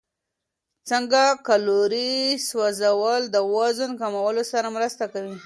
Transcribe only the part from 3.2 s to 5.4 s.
د وزن کمولو سره مرسته کوي؟